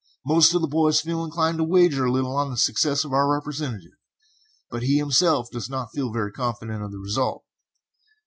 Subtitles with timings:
[0.25, 3.29] Most of the boys feel inclined to wager a little on the success of our
[3.31, 3.99] representative,
[4.71, 7.43] but he himself does not feel very confident of the result.